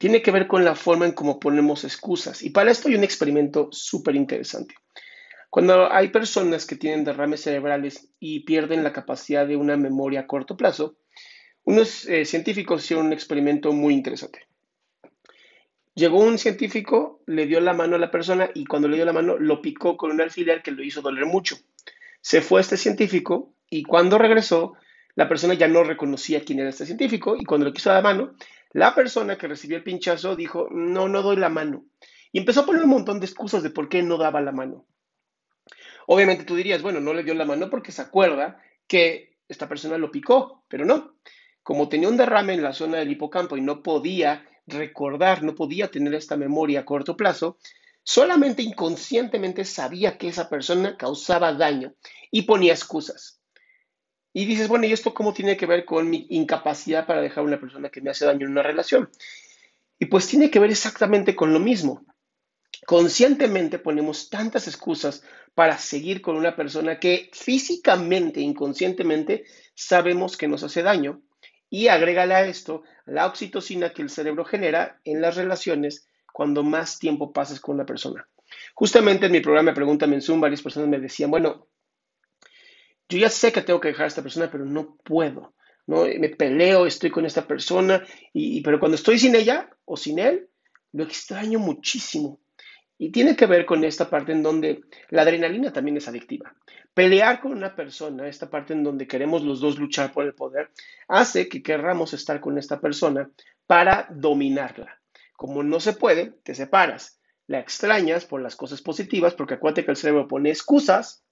tiene 0.00 0.22
que 0.22 0.30
ver 0.30 0.46
con 0.46 0.64
la 0.64 0.74
forma 0.74 1.04
en 1.04 1.12
cómo 1.12 1.38
ponemos 1.38 1.84
excusas. 1.84 2.42
Y 2.42 2.48
para 2.48 2.70
esto 2.70 2.88
hay 2.88 2.94
un 2.94 3.04
experimento 3.04 3.68
súper 3.70 4.16
interesante. 4.16 4.74
Cuando 5.50 5.92
hay 5.92 6.08
personas 6.08 6.64
que 6.64 6.76
tienen 6.76 7.04
derrames 7.04 7.42
cerebrales 7.42 8.08
y 8.18 8.40
pierden 8.40 8.82
la 8.82 8.94
capacidad 8.94 9.46
de 9.46 9.56
una 9.56 9.76
memoria 9.76 10.20
a 10.20 10.26
corto 10.26 10.56
plazo, 10.56 10.96
unos 11.64 12.08
eh, 12.08 12.24
científicos 12.24 12.82
hicieron 12.82 13.08
un 13.08 13.12
experimento 13.12 13.74
muy 13.74 13.92
interesante. 13.92 14.46
Llegó 15.94 16.20
un 16.20 16.38
científico, 16.38 17.20
le 17.26 17.44
dio 17.44 17.60
la 17.60 17.74
mano 17.74 17.96
a 17.96 17.98
la 17.98 18.10
persona 18.10 18.48
y 18.54 18.64
cuando 18.64 18.88
le 18.88 18.96
dio 18.96 19.04
la 19.04 19.12
mano 19.12 19.36
lo 19.38 19.60
picó 19.60 19.98
con 19.98 20.12
un 20.12 20.22
alfiler 20.22 20.62
que 20.62 20.70
lo 20.70 20.82
hizo 20.82 21.02
doler 21.02 21.26
mucho. 21.26 21.58
Se 22.22 22.40
fue 22.40 22.62
este 22.62 22.78
científico 22.78 23.52
y 23.68 23.82
cuando 23.82 24.16
regresó, 24.16 24.72
la 25.14 25.28
persona 25.28 25.52
ya 25.52 25.68
no 25.68 25.84
reconocía 25.84 26.42
quién 26.42 26.60
era 26.60 26.70
este 26.70 26.86
científico 26.86 27.36
y 27.38 27.44
cuando 27.44 27.66
le 27.66 27.74
quiso 27.74 27.92
la 27.92 28.00
mano, 28.00 28.32
la 28.72 28.94
persona 28.94 29.36
que 29.36 29.48
recibió 29.48 29.76
el 29.76 29.82
pinchazo 29.82 30.36
dijo, 30.36 30.68
no, 30.70 31.08
no 31.08 31.22
doy 31.22 31.36
la 31.36 31.48
mano. 31.48 31.84
Y 32.32 32.38
empezó 32.38 32.60
a 32.60 32.66
poner 32.66 32.82
un 32.82 32.90
montón 32.90 33.18
de 33.18 33.26
excusas 33.26 33.62
de 33.62 33.70
por 33.70 33.88
qué 33.88 34.02
no 34.02 34.16
daba 34.16 34.40
la 34.40 34.52
mano. 34.52 34.86
Obviamente 36.06 36.44
tú 36.44 36.54
dirías, 36.54 36.82
bueno, 36.82 37.00
no 37.00 37.12
le 37.12 37.24
dio 37.24 37.34
la 37.34 37.44
mano 37.44 37.68
porque 37.68 37.92
se 37.92 38.02
acuerda 38.02 38.62
que 38.86 39.36
esta 39.48 39.68
persona 39.68 39.98
lo 39.98 40.10
picó, 40.10 40.64
pero 40.68 40.84
no. 40.84 41.16
Como 41.62 41.88
tenía 41.88 42.08
un 42.08 42.16
derrame 42.16 42.54
en 42.54 42.62
la 42.62 42.72
zona 42.72 42.98
del 42.98 43.10
hipocampo 43.10 43.56
y 43.56 43.60
no 43.60 43.82
podía 43.82 44.46
recordar, 44.66 45.42
no 45.42 45.54
podía 45.54 45.90
tener 45.90 46.14
esta 46.14 46.36
memoria 46.36 46.80
a 46.80 46.84
corto 46.84 47.16
plazo, 47.16 47.58
solamente 48.02 48.62
inconscientemente 48.62 49.64
sabía 49.64 50.16
que 50.16 50.28
esa 50.28 50.48
persona 50.48 50.96
causaba 50.96 51.52
daño 51.52 51.94
y 52.30 52.42
ponía 52.42 52.72
excusas. 52.72 53.39
Y 54.32 54.44
dices, 54.44 54.68
bueno, 54.68 54.86
¿y 54.86 54.92
esto 54.92 55.12
cómo 55.12 55.32
tiene 55.32 55.56
que 55.56 55.66
ver 55.66 55.84
con 55.84 56.08
mi 56.08 56.26
incapacidad 56.30 57.06
para 57.06 57.20
dejar 57.20 57.38
a 57.38 57.46
una 57.46 57.60
persona 57.60 57.88
que 57.88 58.00
me 58.00 58.10
hace 58.10 58.24
daño 58.24 58.46
en 58.46 58.52
una 58.52 58.62
relación? 58.62 59.10
Y 59.98 60.06
pues 60.06 60.28
tiene 60.28 60.50
que 60.50 60.60
ver 60.60 60.70
exactamente 60.70 61.34
con 61.34 61.52
lo 61.52 61.58
mismo. 61.58 62.04
Conscientemente 62.86 63.78
ponemos 63.78 64.30
tantas 64.30 64.66
excusas 64.66 65.22
para 65.54 65.78
seguir 65.78 66.22
con 66.22 66.36
una 66.36 66.56
persona 66.56 66.98
que 66.98 67.30
físicamente, 67.32 68.40
inconscientemente, 68.40 69.44
sabemos 69.74 70.36
que 70.36 70.48
nos 70.48 70.62
hace 70.62 70.82
daño. 70.82 71.20
Y 71.68 71.88
agrégale 71.88 72.34
a 72.34 72.46
esto 72.46 72.82
la 73.06 73.26
oxitocina 73.26 73.92
que 73.92 74.02
el 74.02 74.10
cerebro 74.10 74.44
genera 74.44 75.00
en 75.04 75.20
las 75.20 75.36
relaciones 75.36 76.08
cuando 76.32 76.62
más 76.62 76.98
tiempo 76.98 77.32
pasas 77.32 77.60
con 77.60 77.74
una 77.74 77.86
persona. 77.86 78.26
Justamente 78.74 79.26
en 79.26 79.32
mi 79.32 79.40
programa 79.40 79.74
Pregúntame 79.74 80.16
en 80.16 80.22
Zoom, 80.22 80.40
varias 80.40 80.62
personas 80.62 80.88
me 80.88 80.98
decían, 80.98 81.30
bueno, 81.30 81.68
yo 83.10 83.18
ya 83.18 83.28
sé 83.28 83.52
que 83.52 83.62
tengo 83.62 83.80
que 83.80 83.88
dejar 83.88 84.04
a 84.04 84.08
esta 84.08 84.22
persona, 84.22 84.50
pero 84.50 84.64
no 84.64 84.96
puedo. 85.04 85.54
¿no? 85.86 86.04
Me 86.04 86.28
peleo, 86.30 86.86
estoy 86.86 87.10
con 87.10 87.26
esta 87.26 87.46
persona, 87.46 88.02
y, 88.32 88.62
pero 88.62 88.78
cuando 88.78 88.94
estoy 88.94 89.18
sin 89.18 89.34
ella 89.34 89.68
o 89.84 89.96
sin 89.96 90.18
él, 90.18 90.48
lo 90.92 91.04
extraño 91.04 91.58
muchísimo. 91.58 92.40
Y 92.96 93.10
tiene 93.10 93.34
que 93.34 93.46
ver 93.46 93.66
con 93.66 93.82
esta 93.82 94.08
parte 94.08 94.32
en 94.32 94.42
donde 94.42 94.82
la 95.08 95.22
adrenalina 95.22 95.72
también 95.72 95.96
es 95.96 96.06
adictiva. 96.06 96.54
Pelear 96.94 97.40
con 97.40 97.52
una 97.52 97.74
persona, 97.74 98.28
esta 98.28 98.50
parte 98.50 98.72
en 98.74 98.84
donde 98.84 99.06
queremos 99.06 99.42
los 99.42 99.60
dos 99.60 99.78
luchar 99.78 100.12
por 100.12 100.24
el 100.24 100.34
poder, 100.34 100.70
hace 101.08 101.48
que 101.48 101.62
querramos 101.62 102.12
estar 102.12 102.40
con 102.40 102.58
esta 102.58 102.80
persona 102.80 103.30
para 103.66 104.06
dominarla. 104.10 105.00
Como 105.34 105.62
no 105.62 105.80
se 105.80 105.94
puede, 105.94 106.34
te 106.42 106.54
separas. 106.54 107.18
La 107.46 107.58
extrañas 107.58 108.26
por 108.26 108.42
las 108.42 108.54
cosas 108.54 108.82
positivas, 108.82 109.34
porque 109.34 109.54
acuérdate 109.54 109.84
que 109.84 109.90
el 109.92 109.96
cerebro 109.96 110.28
pone 110.28 110.50
excusas, 110.50 111.24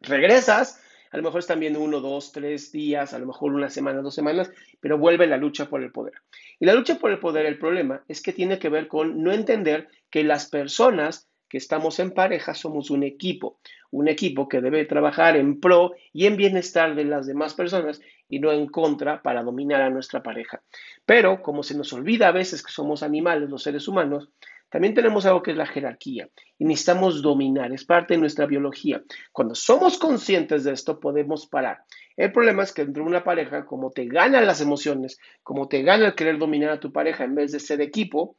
regresas, 0.00 0.80
a 1.10 1.16
lo 1.16 1.22
mejor 1.22 1.40
están 1.40 1.60
viendo 1.60 1.80
uno, 1.80 2.00
dos, 2.00 2.32
tres 2.32 2.70
días, 2.72 3.12
a 3.12 3.18
lo 3.18 3.26
mejor 3.26 3.52
una 3.52 3.68
semana, 3.68 4.00
dos 4.00 4.14
semanas, 4.14 4.50
pero 4.80 4.98
vuelve 4.98 5.26
la 5.26 5.36
lucha 5.36 5.68
por 5.68 5.82
el 5.82 5.90
poder. 5.90 6.14
Y 6.58 6.66
la 6.66 6.74
lucha 6.74 6.98
por 6.98 7.10
el 7.10 7.18
poder, 7.18 7.46
el 7.46 7.58
problema 7.58 8.02
es 8.08 8.22
que 8.22 8.32
tiene 8.32 8.58
que 8.58 8.68
ver 8.68 8.86
con 8.88 9.22
no 9.22 9.32
entender 9.32 9.88
que 10.10 10.22
las 10.22 10.46
personas 10.46 11.28
que 11.48 11.58
estamos 11.58 11.98
en 11.98 12.12
pareja 12.12 12.54
somos 12.54 12.90
un 12.90 13.02
equipo, 13.02 13.58
un 13.90 14.06
equipo 14.06 14.48
que 14.48 14.60
debe 14.60 14.84
trabajar 14.84 15.36
en 15.36 15.58
pro 15.58 15.94
y 16.12 16.26
en 16.26 16.36
bienestar 16.36 16.94
de 16.94 17.04
las 17.04 17.26
demás 17.26 17.54
personas 17.54 18.00
y 18.28 18.38
no 18.38 18.52
en 18.52 18.68
contra 18.68 19.20
para 19.20 19.42
dominar 19.42 19.82
a 19.82 19.90
nuestra 19.90 20.22
pareja. 20.22 20.62
Pero 21.04 21.42
como 21.42 21.64
se 21.64 21.76
nos 21.76 21.92
olvida 21.92 22.28
a 22.28 22.32
veces 22.32 22.62
que 22.62 22.70
somos 22.70 23.02
animales, 23.02 23.50
los 23.50 23.64
seres 23.64 23.88
humanos, 23.88 24.28
también 24.70 24.94
tenemos 24.94 25.26
algo 25.26 25.42
que 25.42 25.50
es 25.50 25.56
la 25.56 25.66
jerarquía 25.66 26.28
y 26.58 26.64
necesitamos 26.64 27.22
dominar, 27.22 27.72
es 27.72 27.84
parte 27.84 28.14
de 28.14 28.20
nuestra 28.20 28.46
biología. 28.46 29.02
Cuando 29.32 29.54
somos 29.54 29.98
conscientes 29.98 30.64
de 30.64 30.72
esto 30.72 31.00
podemos 31.00 31.46
parar. 31.46 31.84
El 32.16 32.32
problema 32.32 32.62
es 32.62 32.72
que 32.72 32.84
dentro 32.84 33.02
de 33.02 33.10
una 33.10 33.24
pareja, 33.24 33.66
como 33.66 33.90
te 33.90 34.06
ganan 34.06 34.46
las 34.46 34.60
emociones, 34.60 35.18
como 35.42 35.68
te 35.68 35.82
gana 35.82 36.06
el 36.06 36.14
querer 36.14 36.38
dominar 36.38 36.70
a 36.70 36.80
tu 36.80 36.92
pareja 36.92 37.24
en 37.24 37.34
vez 37.34 37.52
de 37.52 37.60
ser 37.60 37.80
equipo, 37.80 38.36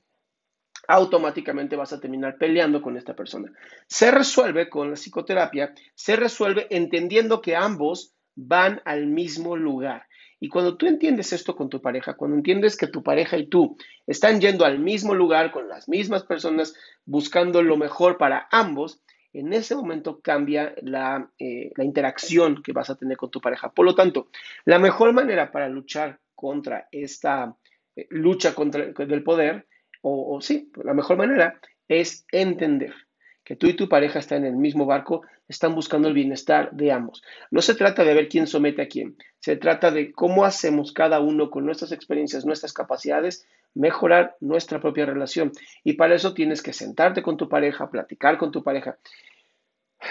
automáticamente 0.88 1.75
vas 1.75 1.94
a 1.94 2.00
terminar 2.00 2.38
peleando 2.38 2.81
con 2.81 2.98
esta 2.98 3.16
persona. 3.16 3.52
Se 3.88 4.12
resuelve 4.12 4.69
con 4.69 4.90
la 4.90 4.96
psicoterapia, 4.96 5.74
se 5.96 6.16
resuelve 6.16 6.68
entendiendo 6.69 7.42
que 7.42 7.56
ambos 7.56 8.16
van 8.36 8.81
al 8.86 9.08
mismo 9.08 9.56
lugar. 9.56 10.06
Y 10.44 10.50
cuando 10.50 10.75
tú 10.75 10.88
entiendes 10.88 11.34
esto 11.34 11.56
con 11.56 11.69
tu 11.69 11.81
pareja, 11.81 12.16
cuando 12.16 12.35
entiendes 12.35 12.75
que 12.75 12.88
tu 12.88 13.03
pareja 13.03 13.38
y 13.38 13.46
tú 13.46 13.78
están 14.07 14.41
yendo 14.41 14.66
al 14.66 14.79
mismo 14.79 15.13
lugar 15.13 15.52
con 15.52 15.69
las 15.69 15.88
mismas 15.88 16.24
personas, 16.24 16.74
buscando 17.06 17.62
lo 17.62 17.78
mejor 17.78 18.18
para 18.18 18.47
ambos, 18.51 19.03
en 19.34 19.53
ese 19.53 19.75
momento 19.75 20.19
cambia 20.19 20.74
la, 20.81 21.30
eh, 21.38 21.72
interacción 21.78 22.63
que 22.63 22.74
vas 22.74 22.90
a 22.90 22.96
tener 22.96 23.18
con 23.18 23.30
tu 23.30 23.40
pareja. 23.40 23.72
Por 23.72 23.85
lo 23.85 23.94
tanto, 23.94 24.30
la 24.66 24.80
mejor 24.80 25.13
manera 25.13 25.51
para 25.51 25.69
luchar 25.69 26.19
contra 26.34 26.88
esta 26.91 27.56
eh, 27.96 28.07
lucha 28.09 28.56
contra 28.56 28.85
el 28.97 29.24
poder, 29.24 29.68
o, 30.01 30.35
o 30.35 30.41
sí, 30.41 30.72
la 30.84 30.96
mejor 30.96 31.18
manera 31.18 31.62
es 31.88 32.25
entender 32.31 32.95
que 33.43 33.55
tú 33.55 33.67
y 33.67 33.75
tu 33.75 33.89
pareja 33.89 34.19
están 34.19 34.45
en 34.45 34.53
el 34.53 34.59
mismo 34.59 34.85
barco, 34.85 35.23
están 35.47 35.75
buscando 35.75 36.07
el 36.07 36.13
bienestar 36.13 36.71
de 36.71 36.91
ambos. 36.91 37.23
No 37.49 37.61
se 37.61 37.75
trata 37.75 38.03
de 38.03 38.13
ver 38.13 38.29
quién 38.29 38.47
somete 38.47 38.81
a 38.81 38.88
quién, 38.88 39.17
se 39.39 39.57
trata 39.57 39.91
de 39.91 40.11
cómo 40.11 40.45
hacemos 40.45 40.91
cada 40.91 41.19
uno 41.19 41.49
con 41.49 41.65
nuestras 41.65 41.91
experiencias, 41.91 42.45
nuestras 42.45 42.73
capacidades, 42.73 43.45
mejorar 43.73 44.35
nuestra 44.39 44.79
propia 44.79 45.05
relación. 45.05 45.51
Y 45.83 45.93
para 45.93 46.15
eso 46.15 46.33
tienes 46.33 46.61
que 46.61 46.73
sentarte 46.73 47.21
con 47.21 47.38
tu 47.38 47.49
pareja, 47.49 47.89
platicar 47.89 48.38
con 48.38 48.51
tu 48.51 48.63
pareja. 48.63 48.97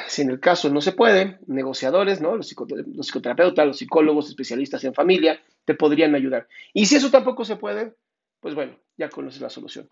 Si 0.07 0.23
en 0.23 0.31
el 0.31 0.41
caso 0.41 0.71
no 0.71 0.81
se 0.81 0.93
puede, 0.93 1.39
negociadores, 1.47 2.21
¿no? 2.21 2.37
Los, 2.37 2.49
psicoterapeutas, 2.49 3.67
los 3.67 3.79
psicólogos, 3.79 4.29
especialistas 4.29 4.85
en 4.85 4.95
familia, 4.95 5.41
te 5.65 5.75
podrían 5.75 6.15
ayudar. 6.15 6.49
Y 6.73 6.87
si 6.87 6.97
eso 6.97 7.11
tampoco 7.11 7.45
se 7.45 7.57
puede, 7.57 7.95
pues 8.41 8.55
bueno, 8.55 8.77
ya 8.97 9.09
conoces 9.09 9.41
la 9.41 9.51
solución. 9.51 9.89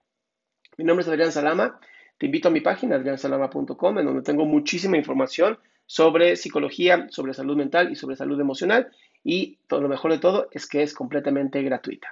Mi 0.76 0.84
nombre 0.84 1.02
es 1.02 1.08
Adrián 1.08 1.32
Salama. 1.32 1.80
Te 2.18 2.26
invito 2.26 2.48
a 2.48 2.50
mi 2.50 2.60
página, 2.60 2.96
adriansalama.com, 2.96 3.98
en 3.98 4.04
donde 4.04 4.22
tengo 4.22 4.44
muchísima 4.44 4.96
información 4.96 5.56
sobre 5.86 6.34
psicología, 6.34 7.06
sobre 7.10 7.32
salud 7.32 7.56
mental 7.56 7.92
y 7.92 7.94
sobre 7.94 8.16
salud 8.16 8.40
emocional. 8.40 8.90
Y 9.22 9.60
todo 9.68 9.80
lo 9.80 9.88
mejor 9.88 10.10
de 10.10 10.18
todo 10.18 10.48
es 10.50 10.66
que 10.66 10.82
es 10.82 10.94
completamente 10.94 11.62
gratuita. 11.62 12.08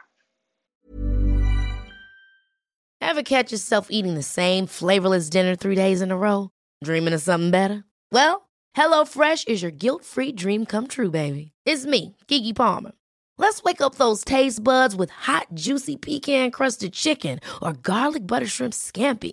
Ever 3.01 3.23
catch 3.23 3.51
yourself 3.51 3.89
eating 3.91 4.15
the 4.15 4.23
same 4.23 4.67
flavorless 4.67 5.29
dinner 5.31 5.57
three 5.57 5.75
days 5.75 6.01
in 6.03 6.11
a 6.11 6.17
row? 6.17 6.51
Dreaming 6.85 7.15
of 7.15 7.23
something 7.23 7.51
better? 7.51 7.85
Well, 8.13 8.49
HelloFresh 8.77 9.49
is 9.49 9.63
your 9.63 9.71
guilt-free 9.71 10.33
dream 10.33 10.67
come 10.67 10.87
true, 10.87 11.11
baby. 11.11 11.53
It's 11.65 11.87
me, 11.87 12.17
Kiki 12.29 12.53
Palmer. 12.53 12.93
Let's 13.39 13.63
wake 13.63 13.81
up 13.81 13.97
those 13.97 14.25
taste 14.25 14.63
buds 14.63 14.95
with 14.95 15.11
hot, 15.11 15.49
juicy 15.55 15.97
pecan-crusted 15.97 16.93
chicken 16.93 17.41
or 17.63 17.73
garlic 17.73 18.27
butter 18.27 18.47
shrimp 18.47 18.73
scampi. 18.73 19.33